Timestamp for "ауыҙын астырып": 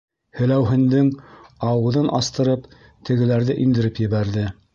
1.73-2.65